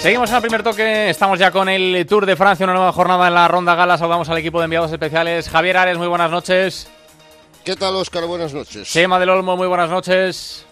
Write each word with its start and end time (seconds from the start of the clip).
Seguimos 0.00 0.30
en 0.30 0.36
el 0.36 0.42
primer 0.42 0.62
toque, 0.62 1.10
estamos 1.10 1.38
ya 1.38 1.50
con 1.50 1.68
el 1.68 2.06
Tour 2.06 2.24
de 2.24 2.34
Francia, 2.34 2.64
una 2.64 2.72
nueva 2.72 2.90
jornada 2.90 3.28
en 3.28 3.34
la 3.34 3.46
ronda 3.48 3.74
gala. 3.74 3.98
Saludamos 3.98 4.30
al 4.30 4.38
equipo 4.38 4.58
de 4.58 4.64
enviados 4.64 4.90
especiales. 4.90 5.50
Javier 5.50 5.76
Ares, 5.76 5.98
muy 5.98 6.06
buenas 6.06 6.30
noches. 6.30 6.88
¿Qué 7.66 7.76
tal, 7.76 7.94
Óscar? 7.96 8.24
Buenas 8.24 8.54
noches. 8.54 8.90
Chema 8.90 9.18
del 9.18 9.28
Olmo, 9.28 9.58
muy 9.58 9.66
buenas 9.66 9.90
noches. 9.90 10.64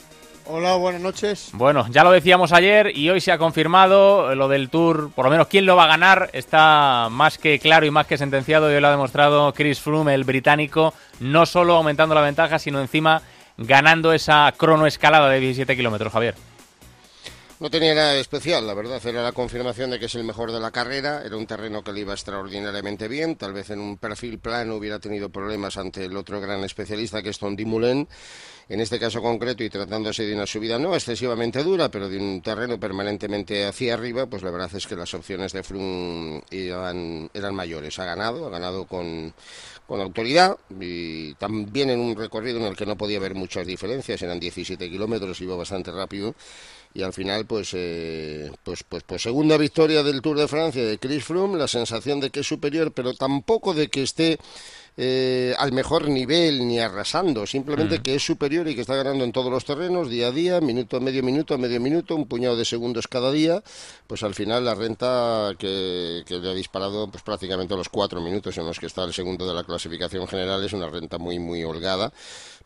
Hola, 0.46 0.76
buenas 0.76 1.02
noches. 1.02 1.50
Bueno, 1.52 1.84
ya 1.90 2.04
lo 2.04 2.10
decíamos 2.10 2.54
ayer 2.54 2.96
y 2.96 3.10
hoy 3.10 3.20
se 3.20 3.30
ha 3.30 3.36
confirmado 3.36 4.34
lo 4.34 4.48
del 4.48 4.70
Tour, 4.70 5.10
por 5.14 5.26
lo 5.26 5.30
menos 5.30 5.48
quién 5.48 5.66
lo 5.66 5.76
va 5.76 5.84
a 5.84 5.88
ganar, 5.88 6.30
está 6.32 7.08
más 7.10 7.36
que 7.36 7.58
claro 7.58 7.84
y 7.84 7.90
más 7.90 8.06
que 8.06 8.16
sentenciado 8.16 8.70
y 8.72 8.76
hoy 8.76 8.80
lo 8.80 8.88
ha 8.88 8.92
demostrado 8.92 9.52
Chris 9.52 9.78
Froome, 9.78 10.14
el 10.14 10.24
británico, 10.24 10.94
no 11.20 11.44
solo 11.44 11.76
aumentando 11.76 12.14
la 12.14 12.22
ventaja, 12.22 12.58
sino 12.58 12.80
encima 12.80 13.20
ganando 13.58 14.14
esa 14.14 14.50
cronoescalada 14.56 15.28
de 15.28 15.40
17 15.40 15.76
kilómetros, 15.76 16.14
Javier. 16.14 16.34
No 17.60 17.70
tenía 17.70 17.92
nada 17.92 18.14
especial, 18.14 18.64
la 18.68 18.74
verdad. 18.74 19.04
Era 19.04 19.20
la 19.20 19.32
confirmación 19.32 19.90
de 19.90 19.98
que 19.98 20.06
es 20.06 20.14
el 20.14 20.22
mejor 20.22 20.52
de 20.52 20.60
la 20.60 20.70
carrera. 20.70 21.22
Era 21.24 21.36
un 21.36 21.44
terreno 21.44 21.82
que 21.82 21.92
le 21.92 22.00
iba 22.00 22.12
extraordinariamente 22.12 23.08
bien. 23.08 23.34
Tal 23.34 23.52
vez 23.52 23.70
en 23.70 23.80
un 23.80 23.98
perfil 23.98 24.38
plano 24.38 24.76
hubiera 24.76 25.00
tenido 25.00 25.28
problemas 25.28 25.76
ante 25.76 26.04
el 26.04 26.16
otro 26.16 26.40
gran 26.40 26.62
especialista 26.62 27.20
que 27.20 27.30
es 27.30 27.38
Tom 27.40 27.56
Dumoulin. 27.56 28.06
En 28.68 28.80
este 28.80 29.00
caso 29.00 29.20
concreto 29.20 29.64
y 29.64 29.70
tratándose 29.70 30.24
de 30.24 30.34
una 30.34 30.46
subida 30.46 30.78
no 30.78 30.94
excesivamente 30.94 31.64
dura, 31.64 31.90
pero 31.90 32.08
de 32.08 32.18
un 32.18 32.42
terreno 32.42 32.78
permanentemente 32.78 33.66
hacia 33.66 33.94
arriba, 33.94 34.26
pues 34.26 34.42
la 34.42 34.52
verdad 34.52 34.70
es 34.74 34.86
que 34.86 34.94
las 34.94 35.12
opciones 35.14 35.52
de 35.52 35.62
Froome 35.64 36.42
eran, 36.52 37.28
eran 37.34 37.54
mayores. 37.56 37.98
Ha 37.98 38.04
ganado, 38.04 38.46
ha 38.46 38.50
ganado 38.50 38.84
con, 38.86 39.34
con 39.84 40.00
autoridad 40.00 40.56
y 40.78 41.34
también 41.34 41.90
en 41.90 41.98
un 41.98 42.14
recorrido 42.14 42.58
en 42.58 42.66
el 42.66 42.76
que 42.76 42.86
no 42.86 42.96
podía 42.96 43.18
haber 43.18 43.34
muchas 43.34 43.66
diferencias. 43.66 44.22
Eran 44.22 44.38
17 44.38 44.88
kilómetros, 44.88 45.40
iba 45.40 45.56
bastante 45.56 45.90
rápido 45.90 46.36
y 46.94 47.02
al 47.02 47.12
final 47.12 47.46
pues, 47.46 47.70
eh, 47.74 48.50
pues, 48.64 48.84
pues, 48.84 49.02
pues 49.04 49.22
segunda 49.22 49.56
victoria 49.56 50.02
del 50.02 50.22
Tour 50.22 50.38
de 50.38 50.48
Francia 50.48 50.84
de 50.84 50.98
Chris 50.98 51.24
Froome, 51.24 51.58
la 51.58 51.68
sensación 51.68 52.20
de 52.20 52.30
que 52.30 52.40
es 52.40 52.46
superior, 52.46 52.92
pero 52.92 53.14
tampoco 53.14 53.74
de 53.74 53.88
que 53.88 54.02
esté 54.02 54.38
eh, 55.00 55.54
al 55.58 55.70
mejor 55.70 56.08
nivel 56.08 56.66
ni 56.66 56.80
arrasando, 56.80 57.46
simplemente 57.46 58.02
que 58.02 58.16
es 58.16 58.26
superior 58.26 58.66
y 58.66 58.74
que 58.74 58.80
está 58.80 58.96
ganando 58.96 59.22
en 59.22 59.30
todos 59.30 59.48
los 59.48 59.64
terrenos, 59.64 60.10
día 60.10 60.26
a 60.26 60.32
día, 60.32 60.60
minuto 60.60 60.96
a 60.96 61.00
medio 61.00 61.22
minuto, 61.22 61.54
a 61.54 61.56
medio 61.56 61.80
minuto, 61.80 62.16
un 62.16 62.26
puñado 62.26 62.56
de 62.56 62.64
segundos 62.64 63.06
cada 63.06 63.30
día, 63.30 63.62
pues 64.08 64.24
al 64.24 64.34
final 64.34 64.64
la 64.64 64.74
renta 64.74 65.52
que, 65.56 66.24
que 66.26 66.40
le 66.40 66.50
ha 66.50 66.54
disparado 66.54 67.08
pues 67.08 67.22
prácticamente 67.22 67.76
los 67.76 67.88
cuatro 67.88 68.20
minutos 68.20 68.58
en 68.58 68.66
los 68.66 68.80
que 68.80 68.86
está 68.86 69.04
el 69.04 69.14
segundo 69.14 69.46
de 69.46 69.54
la 69.54 69.62
clasificación 69.62 70.26
general 70.26 70.64
es 70.64 70.72
una 70.72 70.90
renta 70.90 71.16
muy, 71.16 71.38
muy 71.38 71.62
holgada 71.62 72.12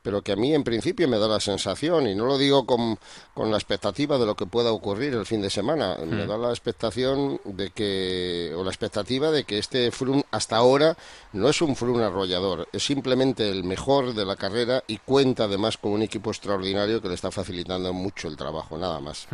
pero 0.03 0.23
que 0.23 0.33
a 0.33 0.37
mí 0.37 0.55
en 0.55 0.65
principio 0.65 1.09
me 1.09 1.19
da 1.19 1.29
la 1.29 1.41
sensación, 1.41 2.09
y 2.09 2.15
no 2.15 2.27
lo 2.27 2.37
digo 2.37 2.67
con, 2.67 2.99
con 3.35 3.51
la 3.51 3.57
expectativa 3.57 4.19
de 4.19 4.27
lo 4.27 4.35
que 4.35 4.47
pueda 4.47 4.73
ocurrir 4.73 5.15
el 5.15 5.25
fin 5.25 5.41
de 5.41 5.49
semana, 5.49 5.97
me 6.05 6.27
da 6.27 6.37
la 6.37 6.51
expectación 6.51 7.41
de 7.45 7.71
que, 7.71 8.53
o 8.57 8.65
la 8.65 8.71
expectativa 8.71 9.31
de 9.31 9.45
que 9.45 9.59
este 9.59 9.91
Froome 9.93 10.25
hasta 10.33 10.57
ahora 10.57 10.97
no 11.33 11.49
es 11.49 11.63
un 11.63 11.77
Froome 11.77 12.03
es 12.73 12.83
simplemente 12.83 13.49
el 13.51 13.65
mejor 13.65 14.15
de 14.15 14.25
la 14.25 14.37
carrera 14.37 14.83
y 14.87 14.99
cuenta 14.99 15.45
además 15.45 15.77
con 15.77 15.93
un 15.93 16.03
equipo 16.03 16.31
extraordinario 16.31 17.01
que 17.01 17.09
le 17.09 17.15
está 17.15 17.31
facilitando 17.31 17.93
mucho 17.93 18.29
el 18.29 18.37
trabajo, 18.37 18.79
nada 18.79 19.01
más. 19.01 19.27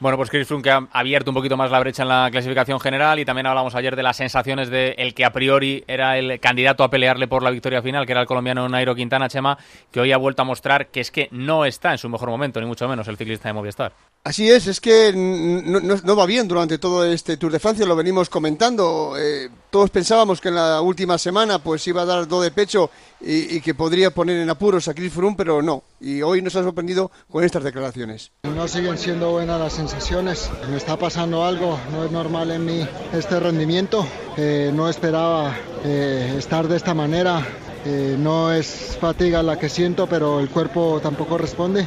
Bueno, 0.00 0.16
pues 0.16 0.30
Chris 0.30 0.46
Froome 0.46 0.68
ha 0.70 0.88
abierto 0.92 1.30
un 1.30 1.34
poquito 1.34 1.56
más 1.56 1.70
la 1.70 1.80
brecha 1.80 2.02
en 2.02 2.08
la 2.08 2.28
clasificación 2.30 2.80
general 2.80 3.18
y 3.18 3.24
también 3.24 3.46
hablamos 3.46 3.74
ayer 3.74 3.96
de 3.96 4.02
las 4.02 4.16
sensaciones 4.16 4.70
de 4.70 4.94
el 4.98 5.14
que 5.14 5.24
a 5.24 5.32
priori 5.32 5.84
era 5.86 6.18
el 6.18 6.40
candidato 6.40 6.84
a 6.84 6.90
pelearle 6.90 7.28
por 7.28 7.42
la 7.42 7.50
victoria 7.50 7.82
final, 7.82 8.06
que 8.06 8.12
era 8.12 8.20
el 8.20 8.26
colombiano 8.26 8.68
Nairo 8.68 8.94
Quintana 8.94 9.28
Chema, 9.28 9.58
que 9.90 10.00
hoy 10.00 10.12
ha 10.12 10.16
vuelto 10.16 10.42
a 10.42 10.44
mostrar 10.44 10.88
que 10.88 11.00
es 11.00 11.10
que 11.10 11.28
no 11.30 11.64
está 11.64 11.92
en 11.92 11.98
su 11.98 12.08
mejor 12.08 12.30
momento, 12.30 12.60
ni 12.60 12.66
mucho 12.66 12.88
menos 12.88 13.08
el 13.08 13.16
ciclista 13.16 13.48
de 13.48 13.52
Movistar. 13.52 13.92
Así 14.24 14.50
es, 14.50 14.66
es 14.68 14.80
que 14.80 15.12
no, 15.14 16.16
va 16.16 16.24
bien 16.24 16.48
durante 16.48 16.78
todo 16.78 17.04
este 17.04 17.36
Tour 17.36 17.52
de 17.52 17.58
Francia, 17.58 17.84
lo 17.84 17.94
venimos 17.94 18.30
comentando. 18.30 19.16
Eh, 19.18 19.50
todos 19.68 19.90
pensábamos 19.90 20.40
que 20.40 20.48
en 20.48 20.54
la 20.54 20.80
última 20.80 21.18
semana 21.18 21.58
pues 21.58 21.86
iba 21.88 22.00
a 22.00 22.04
dar 22.06 22.26
do 22.26 22.40
de 22.40 22.50
pecho 22.50 22.88
y, 23.20 23.60
que 23.60 23.74
podría 23.74 24.10
poner 24.10 24.38
en 24.38 24.48
apuros 24.48 24.88
a 24.88 24.94
Chris 24.94 25.12
Froome, 25.12 25.36
pero 25.36 25.60
no. 25.60 25.82
Y 26.00 26.22
hoy 26.22 26.40
nos 26.40 26.56
ha 26.56 26.62
sorprendido 26.62 27.10
con 27.30 27.44
estas 27.44 27.64
declaraciones. 27.64 28.32
No 28.44 28.66
siguen 28.66 28.96
siendo 28.96 29.30
buenas 29.30 29.60
las 29.60 29.74
sensaciones, 29.74 30.50
me 30.70 30.78
está 30.78 30.96
pasando 30.96 31.44
algo, 31.44 31.78
no 31.92 32.06
es 32.06 32.10
normal 32.10 32.50
en 32.50 32.64
mí 32.64 32.88
este 33.12 33.38
rendimiento. 33.38 34.06
Eh, 34.38 34.70
no 34.72 34.88
esperaba 34.88 35.54
eh, 35.84 36.36
estar 36.38 36.66
de 36.66 36.78
esta 36.78 36.94
manera, 36.94 37.46
eh, 37.84 38.16
no 38.18 38.50
es 38.52 38.96
fatiga 38.98 39.42
la 39.42 39.58
que 39.58 39.68
siento, 39.68 40.06
pero 40.06 40.40
el 40.40 40.48
cuerpo 40.48 41.00
tampoco 41.02 41.36
responde. 41.36 41.86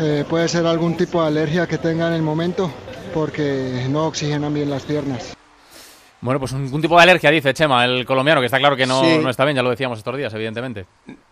Eh, 0.00 0.24
puede 0.28 0.48
ser 0.48 0.64
algún 0.66 0.96
tipo 0.96 1.20
de 1.20 1.28
alergia 1.28 1.66
que 1.66 1.78
tenga 1.78 2.08
en 2.08 2.14
el 2.14 2.22
momento 2.22 2.70
porque 3.12 3.86
no 3.90 4.06
oxigenan 4.06 4.54
bien 4.54 4.70
las 4.70 4.84
piernas. 4.84 5.37
Bueno, 6.20 6.40
pues 6.40 6.50
un, 6.52 6.82
tipo 6.82 6.96
de 6.96 7.02
alergia, 7.02 7.30
dice 7.30 7.54
Chema, 7.54 7.84
el 7.84 8.04
colombiano, 8.04 8.40
que 8.40 8.46
está 8.46 8.58
claro 8.58 8.76
que 8.76 8.86
no, 8.86 9.02
no, 9.20 9.30
está 9.30 9.44
bien, 9.44 9.54
ya 9.54 9.62
lo 9.62 9.70
decíamos 9.70 9.98
estos 9.98 10.16
días, 10.16 10.34
evidentemente. 10.34 10.84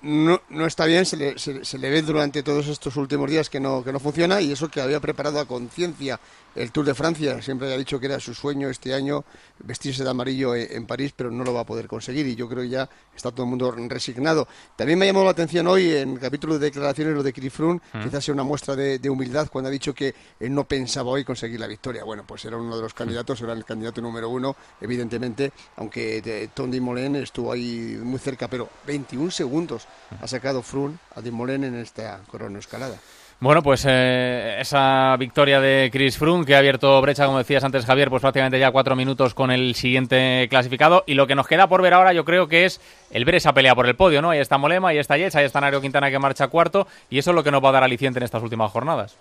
No, 0.02 0.40
no 0.48 0.66
está 0.66 0.84
bien, 0.84 1.04
se 1.04 1.16
le, 1.16 1.38
se 1.38 1.78
le, 1.78 1.90
ve 1.90 2.02
durante 2.02 2.44
todos 2.44 2.68
estos 2.68 2.94
últimos 2.96 3.28
días 3.28 3.50
que 3.50 3.58
no, 3.58 3.82
que 3.82 3.92
no 3.92 3.98
funciona 3.98 4.40
y 4.40 4.52
eso 4.52 4.68
que 4.68 4.80
había 4.80 5.00
preparado 5.00 5.40
a 5.40 5.44
conciencia 5.46 6.20
el 6.56 6.72
Tour 6.72 6.86
de 6.86 6.94
Francia. 6.94 7.40
Siempre 7.42 7.72
ha 7.72 7.76
dicho 7.76 8.00
que 8.00 8.06
era 8.06 8.18
su 8.18 8.34
sueño 8.34 8.68
este 8.68 8.94
año 8.94 9.24
vestirse 9.58 10.02
de 10.02 10.10
amarillo 10.10 10.54
e, 10.54 10.74
en 10.74 10.86
París, 10.86 11.12
pero 11.14 11.30
no 11.30 11.44
lo 11.44 11.52
va 11.52 11.60
a 11.60 11.66
poder 11.66 11.86
conseguir 11.86 12.26
y 12.26 12.34
yo 12.34 12.48
creo 12.48 12.62
que 12.62 12.70
ya 12.70 12.88
está 13.14 13.30
todo 13.30 13.44
el 13.44 13.50
mundo 13.50 13.70
resignado. 13.70 14.48
También 14.74 14.98
me 14.98 15.04
ha 15.04 15.08
llamado 15.08 15.26
la 15.26 15.30
atención 15.32 15.66
hoy 15.66 15.94
en 15.94 16.14
el 16.14 16.18
capítulo 16.18 16.58
de 16.58 16.66
declaraciones 16.66 17.14
lo 17.14 17.22
de 17.22 17.32
Kirifrun, 17.32 17.80
mm. 17.92 18.02
quizás 18.02 18.24
sea 18.24 18.34
una 18.34 18.42
muestra 18.42 18.74
de, 18.74 19.06
humildad 19.10 19.48
cuando 19.52 19.68
ha 19.68 19.70
dicho 19.70 19.94
que 19.94 20.14
él 20.40 20.52
no 20.52 20.64
pensaba 20.64 21.10
hoy 21.10 21.24
conseguir 21.24 21.60
la 21.60 21.66
victoria. 21.66 22.02
Bueno, 22.04 22.24
pues 22.26 22.44
era 22.44 22.56
uno 22.56 22.74
de 22.74 22.82
los 22.82 22.94
candidatos, 22.94 23.40
era 23.40 23.52
el 23.52 23.64
candidato 23.64 24.00
número 24.00 24.28
uno, 24.28 24.56
evidentemente, 24.80 25.52
aunque 25.76 26.48
Tony 26.54 26.80
Molen 26.80 27.16
estuvo 27.16 27.52
ahí 27.52 27.98
muy 28.02 28.18
cerca, 28.18 28.48
pero 28.48 28.68
21 28.86 29.30
segundos 29.30 29.86
ha 30.20 30.26
sacado 30.26 30.62
Frun 30.62 30.98
a 31.14 31.20
Molen 31.30 31.64
en 31.64 31.76
esta 31.76 32.20
cronoescalada. 32.30 32.98
Bueno, 33.38 33.62
pues 33.62 33.84
eh, 33.86 34.56
esa 34.60 35.14
victoria 35.18 35.60
de 35.60 35.90
Chris 35.92 36.16
Froome 36.16 36.46
que 36.46 36.54
ha 36.54 36.58
abierto 36.58 36.98
brecha, 37.02 37.26
como 37.26 37.36
decías 37.36 37.62
antes 37.64 37.84
Javier, 37.84 38.08
pues 38.08 38.22
prácticamente 38.22 38.58
ya 38.58 38.70
cuatro 38.70 38.96
minutos 38.96 39.34
con 39.34 39.50
el 39.50 39.74
siguiente 39.74 40.46
clasificado. 40.48 41.04
Y 41.06 41.14
lo 41.14 41.26
que 41.26 41.34
nos 41.34 41.46
queda 41.46 41.68
por 41.68 41.82
ver 41.82 41.92
ahora 41.92 42.14
yo 42.14 42.24
creo 42.24 42.48
que 42.48 42.64
es 42.64 42.80
el 43.10 43.26
ver 43.26 43.34
esa 43.34 43.52
pelea 43.52 43.74
por 43.74 43.86
el 43.86 43.94
podio, 43.94 44.22
¿no? 44.22 44.30
Ahí 44.30 44.38
está 44.38 44.56
Molema, 44.56 44.88
ahí 44.88 44.98
está 44.98 45.18
Yates, 45.18 45.36
ahí 45.36 45.44
está 45.44 45.60
Nairo 45.60 45.82
Quintana 45.82 46.10
que 46.10 46.18
marcha 46.18 46.48
cuarto 46.48 46.86
y 47.10 47.18
eso 47.18 47.32
es 47.32 47.34
lo 47.34 47.44
que 47.44 47.50
nos 47.50 47.62
va 47.62 47.68
a 47.68 47.72
dar 47.72 47.84
aliciente 47.84 48.18
en 48.18 48.22
estas 48.22 48.42
últimas 48.42 48.72
jornadas 48.72 49.16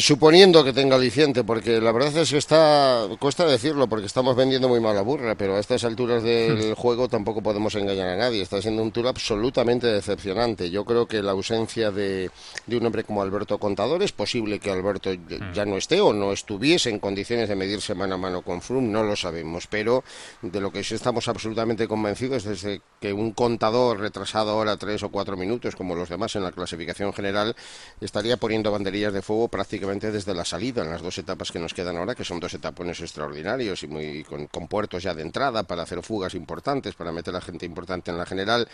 suponiendo 0.00 0.62
que 0.62 0.74
tenga 0.74 0.96
aliciente, 0.96 1.42
porque 1.42 1.80
la 1.80 1.90
verdad 1.90 2.14
es 2.18 2.30
que 2.30 2.36
está, 2.36 3.06
cuesta 3.18 3.46
decirlo, 3.46 3.88
porque 3.88 4.06
estamos 4.06 4.36
vendiendo 4.36 4.68
muy 4.68 4.78
mala 4.80 5.00
burra, 5.00 5.34
pero 5.36 5.56
a 5.56 5.60
estas 5.60 5.84
alturas 5.84 6.22
del 6.22 6.74
juego 6.76 7.08
tampoco 7.08 7.42
podemos 7.42 7.74
engañar 7.74 8.08
a 8.08 8.16
nadie. 8.16 8.42
Está 8.42 8.60
siendo 8.60 8.82
un 8.82 8.92
tour 8.92 9.06
absolutamente 9.06 9.86
decepcionante. 9.86 10.70
Yo 10.70 10.84
creo 10.84 11.06
que 11.06 11.22
la 11.22 11.32
ausencia 11.32 11.90
de, 11.90 12.30
de 12.66 12.76
un 12.76 12.84
hombre 12.84 13.04
como 13.04 13.22
Alberto 13.22 13.58
Contador 13.58 14.02
es 14.02 14.12
posible 14.12 14.58
que 14.58 14.70
Alberto 14.70 15.10
ya 15.54 15.64
hmm. 15.64 15.70
no 15.70 15.76
esté 15.78 16.00
o 16.00 16.12
no 16.12 16.32
estuviese 16.32 16.90
en 16.90 16.98
condiciones 16.98 17.48
de 17.48 17.56
medirse 17.56 17.94
mano 17.94 18.16
a 18.16 18.18
mano 18.18 18.42
con 18.42 18.60
Froome, 18.60 18.88
no 18.88 19.02
lo 19.02 19.16
sabemos, 19.16 19.66
pero 19.66 20.04
de 20.42 20.60
lo 20.60 20.70
que 20.72 20.84
sí 20.84 20.94
estamos 20.94 21.26
absolutamente 21.28 21.88
convencidos 21.88 22.44
es 22.44 22.62
de 22.62 22.82
que 23.00 23.12
un 23.12 23.32
contador 23.32 24.00
retrasado 24.00 24.50
ahora 24.50 24.76
tres 24.76 25.02
o 25.02 25.10
cuatro 25.10 25.36
minutos, 25.36 25.74
como 25.74 25.94
los 25.94 26.10
demás 26.10 26.36
en 26.36 26.42
la 26.42 26.52
clasificación 26.52 27.14
general, 27.14 27.56
estaría 28.00 28.36
poniendo 28.36 28.70
banderillas 28.70 29.12
de 29.12 29.22
fuego 29.22 29.48
prácticamente 29.54 30.10
desde 30.10 30.34
la 30.34 30.44
salida 30.44 30.82
en 30.82 30.90
las 30.90 31.00
dos 31.00 31.16
etapas 31.16 31.52
que 31.52 31.60
nos 31.60 31.72
quedan 31.72 31.96
ahora, 31.96 32.16
que 32.16 32.24
son 32.24 32.40
dos 32.40 32.52
etapones 32.54 33.00
extraordinarios 33.00 33.84
y 33.84 33.86
muy 33.86 34.24
con, 34.24 34.48
con 34.48 34.66
puertos 34.66 35.04
ya 35.04 35.14
de 35.14 35.22
entrada 35.22 35.62
para 35.62 35.84
hacer 35.84 36.02
fugas 36.02 36.34
importantes, 36.34 36.96
para 36.96 37.12
meter 37.12 37.36
a 37.36 37.40
gente 37.40 37.64
importante 37.64 38.10
en 38.10 38.18
la 38.18 38.26
general. 38.26 38.66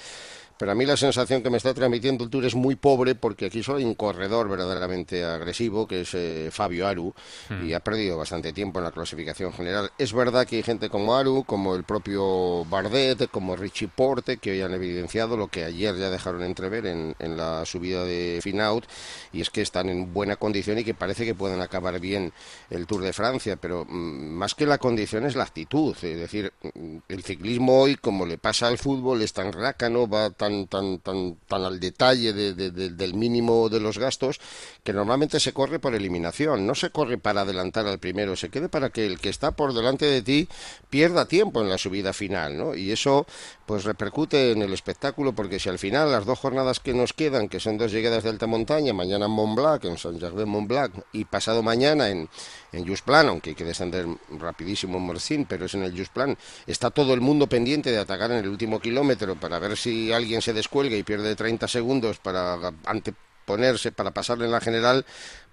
Pero 0.61 0.73
a 0.73 0.75
mí 0.75 0.85
la 0.85 0.99
sensación 0.99 1.43
que 1.43 1.49
me 1.49 1.57
está 1.57 1.73
transmitiendo 1.73 2.23
el 2.23 2.29
Tour 2.29 2.45
es 2.45 2.55
muy 2.55 2.77
pobre 2.77 3.15
porque 3.15 3.47
aquí 3.47 3.63
solo 3.63 3.79
hay 3.79 3.85
un 3.85 3.95
corredor 3.95 4.47
verdaderamente 4.47 5.25
agresivo, 5.25 5.87
que 5.87 6.03
es 6.03 6.13
eh, 6.13 6.51
Fabio 6.53 6.87
Aru, 6.87 7.15
y 7.49 7.73
hmm. 7.73 7.75
ha 7.75 7.81
perdido 7.81 8.19
bastante 8.19 8.53
tiempo 8.53 8.79
en 8.79 8.85
la 8.85 8.91
clasificación 8.91 9.55
general. 9.55 9.91
Es 9.97 10.13
verdad 10.13 10.47
que 10.47 10.57
hay 10.57 10.63
gente 10.63 10.91
como 10.91 11.17
Aru, 11.17 11.45
como 11.45 11.75
el 11.75 11.85
propio 11.85 12.67
Bardet, 12.67 13.31
como 13.31 13.57
Richie 13.57 13.89
Porte, 13.89 14.37
que 14.37 14.51
hoy 14.51 14.61
han 14.61 14.75
evidenciado 14.75 15.39
lo 15.39 15.49
que 15.49 15.65
ayer 15.65 15.97
ya 15.97 16.11
dejaron 16.11 16.43
entrever 16.43 16.85
en, 16.85 17.17
en 17.19 17.39
la 17.39 17.65
subida 17.65 18.05
de 18.05 18.41
Finaut, 18.43 18.85
y 19.33 19.41
es 19.41 19.49
que 19.49 19.63
están 19.63 19.89
en 19.89 20.13
buena 20.13 20.37
condición 20.37 20.70
y 20.79 20.85
que 20.85 20.95
parece 20.95 21.25
que 21.25 21.35
pueden 21.35 21.61
acabar 21.61 21.99
bien 22.01 22.33
el 22.69 22.87
Tour 22.87 23.03
de 23.03 23.13
Francia, 23.13 23.57
pero 23.57 23.85
mm, 23.89 24.31
más 24.31 24.55
que 24.55 24.67
la 24.67 24.79
condición 24.79 25.25
es 25.27 25.37
la 25.37 25.45
actitud. 25.45 25.97
Es 26.03 26.19
decir, 26.19 26.53
mm, 26.63 26.99
el 27.09 27.23
ciclismo 27.23 27.81
hoy, 27.81 27.97
como 27.97 28.27
le 28.27 28.39
pasa 28.39 28.69
al 28.69 28.79
fútbol, 28.79 29.23
es 29.23 29.33
tan 29.33 29.53
rácano, 29.53 30.09
va 30.09 30.31
tan 30.31 30.51
tan, 30.67 30.99
tan, 30.99 31.37
tan, 31.47 31.65
al 31.65 31.81
detalle 31.81 32.33
del 32.33 33.15
mínimo 33.15 33.69
de 33.69 33.81
los 33.81 33.99
gastos 33.99 34.41
que 34.83 34.93
normalmente 34.93 35.41
se 35.41 35.53
corre 35.53 35.79
por 35.79 35.95
eliminación. 35.95 36.67
No 36.67 36.75
se 36.75 36.91
corre 36.91 37.19
para 37.19 37.43
adelantar 37.43 37.87
al 37.87 37.99
primero, 37.99 38.37
se 38.37 38.49
quede 38.49 38.69
para 38.69 38.91
que 38.91 39.07
el 39.07 39.21
que 39.21 39.29
está 39.29 39.53
por 39.53 39.75
delante 39.75 40.07
de 40.07 40.23
ti 40.23 40.49
pierda 40.89 41.27
tiempo 41.27 41.61
en 41.61 41.69
la 41.69 41.79
subida 41.79 42.13
final, 42.13 42.57
¿no? 42.57 42.75
Y 42.75 42.93
eso 42.93 43.27
pues 43.67 43.85
repercute 43.85 44.53
en 44.53 44.63
el 44.63 44.73
espectáculo 44.73 45.33
porque 45.33 45.61
si 45.61 45.69
al 45.69 45.79
final 45.79 46.11
las 46.11 46.27
dos 46.27 46.39
jornadas 46.39 46.81
que 46.81 46.95
nos 46.95 47.13
quedan, 47.13 47.49
que 47.49 47.61
son 47.61 47.79
dos 47.79 47.93
llegadas 47.93 48.25
de 48.25 48.31
alta 48.31 48.47
montaña, 48.47 48.93
mañana 48.93 49.27
en 49.27 49.33
Mont 49.33 49.57
Blanc, 49.57 49.85
en 49.85 49.97
Jacques 49.97 50.35
de 50.35 50.45
Mont 50.61 50.69
Blanc 50.69 50.95
y 51.13 51.25
pasado 51.25 51.63
mañana 51.63 52.09
en, 52.09 52.29
en 52.73 52.87
Just 52.87 53.05
Plan, 53.05 53.29
aunque 53.29 53.51
hay 53.51 53.57
que 53.57 53.65
descender 53.65 54.07
rapidísimo 54.39 54.99
en 54.99 55.05
Morcín, 55.05 55.47
pero 55.47 55.67
es 55.67 55.75
en 55.75 55.83
el 55.83 55.97
Just 55.97 56.13
Plan, 56.13 56.37
está 56.67 56.91
todo 56.91 57.15
el 57.15 57.21
mundo 57.21 57.47
pendiente 57.47 57.91
de 57.91 57.99
atacar 57.99 58.31
en 58.31 58.39
el 58.39 58.49
último 58.49 58.81
kilómetro 58.81 59.37
para 59.37 59.59
ver 59.59 59.77
si 59.77 60.13
alguien 60.13 60.43
se 60.43 60.53
descuelga 60.53 60.97
y 60.97 61.03
pierde 61.03 61.35
30 61.37 61.69
segundos 61.69 62.19
para 62.19 62.73
anteponerse, 62.85 63.93
para 63.93 64.13
pasarle 64.13 64.45
en 64.45 64.53
la 64.53 64.61
general, 64.61 65.05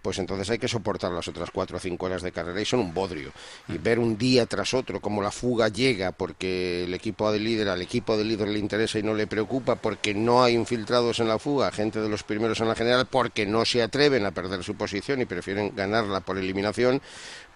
pues 0.01 0.19
entonces 0.19 0.49
hay 0.49 0.59
que 0.59 0.67
soportar 0.67 1.11
las 1.11 1.27
otras 1.27 1.51
cuatro 1.51 1.77
o 1.77 1.79
cinco 1.79 2.05
horas 2.05 2.21
de 2.21 2.31
carrera 2.31 2.61
y 2.61 2.65
son 2.65 2.79
un 2.79 2.93
bodrio. 2.93 3.31
Y 3.67 3.77
ver 3.77 3.99
un 3.99 4.17
día 4.17 4.45
tras 4.45 4.73
otro 4.73 4.99
cómo 5.01 5.21
la 5.21 5.31
fuga 5.31 5.67
llega 5.67 6.11
porque 6.11 6.85
el 6.85 6.93
equipo 6.93 7.31
del 7.31 7.43
líder, 7.43 7.69
al 7.69 7.81
equipo 7.81 8.17
del 8.17 8.27
líder 8.27 8.47
le 8.49 8.59
interesa 8.59 8.99
y 8.99 9.03
no 9.03 9.13
le 9.13 9.27
preocupa 9.27 9.75
porque 9.75 10.13
no 10.13 10.43
hay 10.43 10.53
infiltrados 10.55 11.19
en 11.19 11.27
la 11.27 11.39
fuga, 11.39 11.71
gente 11.71 11.99
de 11.99 12.09
los 12.09 12.23
primeros 12.23 12.59
en 12.59 12.67
la 12.67 12.75
general, 12.75 13.07
porque 13.09 13.45
no 13.45 13.65
se 13.65 13.81
atreven 13.81 14.25
a 14.25 14.31
perder 14.31 14.63
su 14.63 14.75
posición 14.75 15.21
y 15.21 15.25
prefieren 15.25 15.73
ganarla 15.75 16.21
por 16.21 16.37
eliminación, 16.37 17.01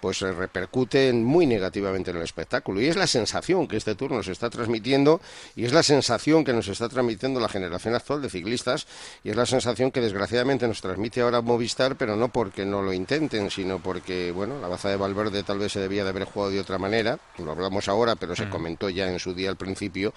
pues 0.02 0.18
se 0.18 0.32
repercute 0.34 1.14
muy 1.14 1.46
negativamente 1.46 2.12
en 2.12 2.18
el 2.18 2.24
espectáculo. 2.24 2.82
Y 2.82 2.88
es 2.88 2.98
la 2.98 3.08
sensación 3.08 3.68
que 3.68 3.78
este 3.78 3.96
tour 3.96 4.12
nos 4.12 4.28
está 4.28 4.50
transmitiendo 4.50 5.22
y 5.56 5.66
es 5.66 5.72
la 5.72 5.84
sensación 5.84 6.44
que 6.44 6.54
nos 6.54 6.68
está 6.68 6.90
transmitiendo 6.90 7.40
la 7.40 7.48
generación 7.48 7.96
actual 7.96 8.22
de 8.22 8.30
ciclistas 8.30 8.88
y 9.24 9.30
es 9.30 9.36
la 9.36 9.46
sensación 9.46 9.92
que 9.92 10.02
desgraciadamente 10.02 10.68
nos 10.68 10.82
transmite 10.82 11.22
ahora 11.22 11.42
Movistar, 11.42 11.96
pero 11.96 12.16
no 12.16 12.30
porque 12.32 12.66
no 12.66 12.82
lo 12.82 12.94
intenten, 12.94 13.50
sino 13.50 13.80
porque, 13.80 14.32
bueno, 14.32 14.60
la 14.60 14.68
baza 14.68 14.90
de 14.90 14.98
Valverde 14.98 15.44
tal 15.44 15.60
vez 15.60 15.72
se 15.72 15.80
debía 15.80 16.04
de 16.04 16.10
haber 16.10 16.26
jugado 16.26 16.52
de 16.52 16.60
otra 16.60 16.78
manera, 16.78 17.20
lo 17.38 17.52
hablamos 17.52 17.88
ahora, 17.88 18.16
pero 18.16 18.36
se 18.36 18.46
mm. 18.46 18.50
comentó 18.50 18.90
ya 18.90 19.12
en 19.12 19.20
su 19.20 19.34
día 19.34 19.50
al 19.50 19.58
principio, 19.58 20.14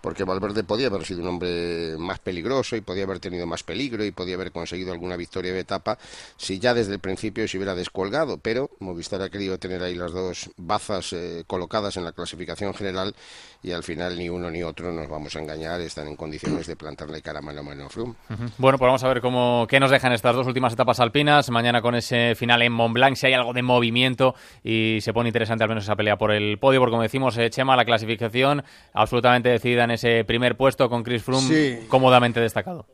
porque 0.00 0.24
Valverde 0.24 0.64
podía 0.64 0.88
haber 0.88 1.04
sido 1.04 1.20
un 1.22 1.28
hombre 1.28 1.96
más 1.98 2.18
peligroso 2.18 2.76
y 2.76 2.80
podía 2.80 3.04
haber 3.04 3.20
tenido 3.20 3.46
más 3.46 3.62
peligro 3.62 4.04
y 4.04 4.10
podía 4.10 4.34
haber 4.34 4.52
conseguido 4.52 4.92
alguna 4.92 5.16
victoria 5.16 5.52
de 5.52 5.60
etapa 5.60 5.98
si 6.36 6.58
ya 6.58 6.74
desde 6.74 6.92
el 6.92 7.00
principio 7.00 7.46
se 7.48 7.56
hubiera 7.56 7.74
descolgado, 7.74 8.38
pero 8.38 8.70
Movistar 8.80 9.22
ha 9.22 9.30
querido 9.30 9.58
tener 9.58 9.82
ahí 9.82 9.94
las 9.94 10.12
dos 10.12 10.50
bazas 10.56 11.12
eh, 11.12 11.44
colocadas 11.46 11.96
en 11.96 12.04
la 12.04 12.12
clasificación 12.12 12.74
general 12.74 13.14
y 13.62 13.72
al 13.72 13.82
final 13.82 14.16
ni 14.16 14.28
uno 14.28 14.50
ni 14.50 14.62
otro 14.62 14.92
nos 14.92 15.08
vamos 15.08 15.34
a 15.34 15.40
engañar, 15.40 15.80
están 15.80 16.06
en 16.06 16.16
condiciones 16.16 16.66
de 16.66 16.76
plantarle 16.76 17.20
cara 17.22 17.40
mano 17.40 17.60
a 17.60 17.62
mano 17.62 17.86
a 17.86 17.88
Froome. 17.88 18.14
Bueno, 18.58 18.78
pues 18.78 18.88
vamos 18.88 19.02
a 19.02 19.08
ver 19.08 19.20
cómo, 19.20 19.66
qué 19.68 19.80
nos 19.80 19.90
dejan 19.90 20.12
estas 20.12 20.34
dos 20.34 20.46
últimas 20.46 20.72
etapas 20.72 21.00
alpinas, 21.00 21.50
mañana 21.58 21.82
con 21.82 21.96
ese 21.96 22.34
final 22.36 22.62
en 22.62 22.72
Mont 22.72 22.94
Blanc, 22.94 23.16
si 23.16 23.26
hay 23.26 23.32
algo 23.32 23.52
de 23.52 23.62
movimiento 23.62 24.36
y 24.62 24.98
se 25.00 25.12
pone 25.12 25.28
interesante 25.28 25.64
al 25.64 25.68
menos 25.68 25.84
esa 25.84 25.96
pelea 25.96 26.16
por 26.16 26.30
el 26.30 26.58
podio, 26.58 26.78
porque 26.78 26.92
como 26.92 27.02
decimos, 27.02 27.36
eh, 27.36 27.50
Chema, 27.50 27.74
la 27.74 27.84
clasificación 27.84 28.62
absolutamente 28.92 29.48
decidida 29.48 29.84
en 29.84 29.90
ese 29.90 30.24
primer 30.24 30.56
puesto 30.56 30.88
con 30.88 31.02
Chris 31.02 31.24
Froome 31.24 31.80
cómodamente 31.88 32.40
destacado. 32.40 32.86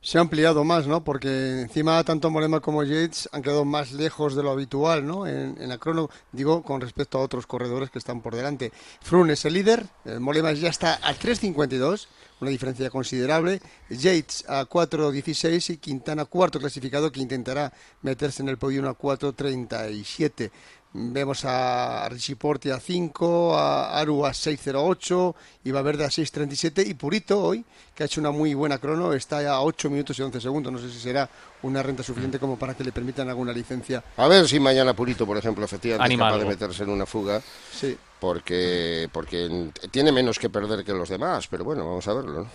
Se 0.00 0.16
ha 0.16 0.20
ampliado 0.20 0.62
más, 0.62 0.86
¿no? 0.86 1.02
Porque 1.02 1.62
encima 1.62 2.02
tanto 2.04 2.30
Molema 2.30 2.60
como 2.60 2.84
Yates 2.84 3.28
han 3.32 3.42
quedado 3.42 3.64
más 3.64 3.92
lejos 3.92 4.36
de 4.36 4.44
lo 4.44 4.52
habitual, 4.52 5.04
¿no? 5.04 5.26
En, 5.26 5.56
la 5.68 5.76
crono, 5.78 6.08
digo, 6.30 6.62
con 6.62 6.80
respecto 6.80 7.18
a 7.18 7.22
otros 7.22 7.46
corredores 7.46 7.90
que 7.90 7.98
están 7.98 8.20
por 8.20 8.36
delante. 8.36 8.72
Froome 9.00 9.32
es 9.32 9.44
el 9.44 9.54
líder, 9.54 9.86
Molema 10.20 10.52
ya 10.52 10.68
está 10.68 10.94
a 11.02 11.14
3.52, 11.14 12.06
una 12.40 12.50
diferencia 12.50 12.90
considerable. 12.90 13.60
Yates 13.90 14.44
a 14.48 14.66
4.16 14.66 15.74
y 15.74 15.76
Quintana 15.78 16.24
cuarto 16.26 16.60
clasificado 16.60 17.10
que 17.10 17.20
intentará 17.20 17.72
meterse 18.02 18.42
en 18.42 18.50
el 18.50 18.56
podio 18.56 18.88
a 18.88 18.96
4.37. 18.96 20.50
Vemos 20.92 21.44
a 21.44 22.08
Richie 22.08 22.36
Porte 22.36 22.72
a 22.72 22.80
5, 22.80 23.56
a 23.56 23.98
Aru 23.98 24.24
a 24.24 24.30
6.08, 24.30 25.34
y 25.64 25.70
Verde 25.70 26.04
a 26.04 26.08
6.37 26.08 26.86
y 26.86 26.94
Purito 26.94 27.42
hoy, 27.42 27.64
que 27.94 28.02
ha 28.02 28.06
hecho 28.06 28.20
una 28.20 28.30
muy 28.30 28.54
buena 28.54 28.78
crono, 28.78 29.12
está 29.12 29.46
a 29.50 29.60
8 29.60 29.90
minutos 29.90 30.18
y 30.18 30.22
11 30.22 30.40
segundos. 30.40 30.72
No 30.72 30.78
sé 30.78 30.90
si 30.90 30.98
será 30.98 31.28
una 31.62 31.82
renta 31.82 32.02
suficiente 32.02 32.38
como 32.38 32.58
para 32.58 32.74
que 32.74 32.84
le 32.84 32.92
permitan 32.92 33.28
alguna 33.28 33.52
licencia. 33.52 34.02
A 34.16 34.28
ver 34.28 34.48
si 34.48 34.58
mañana 34.58 34.94
Purito, 34.94 35.26
por 35.26 35.36
ejemplo, 35.36 35.64
efectivamente 35.64 36.14
es 36.14 36.18
capaz 36.18 36.38
de 36.38 36.44
meterse 36.46 36.82
en 36.84 36.90
una 36.90 37.04
fuga. 37.04 37.42
Sí. 37.70 37.96
Porque, 38.18 39.08
porque 39.12 39.70
tiene 39.90 40.10
menos 40.10 40.38
que 40.38 40.48
perder 40.48 40.84
que 40.84 40.92
los 40.92 41.10
demás, 41.10 41.46
pero 41.48 41.64
bueno, 41.64 41.84
vamos 41.84 42.08
a 42.08 42.14
verlo. 42.14 42.46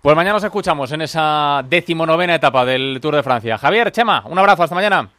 Pues 0.00 0.16
mañana 0.16 0.34
nos 0.34 0.44
escuchamos 0.44 0.90
en 0.92 1.02
esa 1.02 1.64
decimonovena 1.68 2.36
etapa 2.36 2.64
del 2.64 2.98
Tour 3.02 3.16
de 3.16 3.22
Francia. 3.22 3.58
Javier, 3.58 3.92
Chema, 3.92 4.24
un 4.26 4.38
abrazo, 4.38 4.62
hasta 4.62 4.74
mañana. 4.74 5.10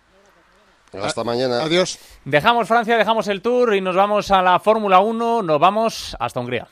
Hasta 0.94 1.24
mañana. 1.24 1.64
Adiós. 1.64 2.00
Dejamos 2.26 2.68
Francia, 2.68 2.98
dejamos 2.98 3.28
el 3.28 3.42
Tour 3.42 3.76
y 3.76 3.82
nos 3.82 3.96
vamos 3.96 4.32
a 4.32 4.42
la 4.42 4.60
Fórmula 4.60 5.00
1, 5.00 5.44
nos 5.44 5.60
vamos 5.60 6.16
hasta 6.20 6.40
Hungría. 6.40 6.68